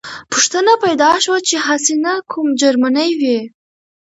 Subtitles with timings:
[0.31, 3.39] پوښتنه پیدا شوه چې هسې نه کوم جرمنی وي